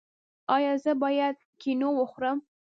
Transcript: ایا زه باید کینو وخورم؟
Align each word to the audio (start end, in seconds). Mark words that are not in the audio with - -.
ایا 0.55 0.73
زه 0.83 0.91
باید 1.03 1.37
کینو 1.61 1.89
وخورم؟ 1.95 2.37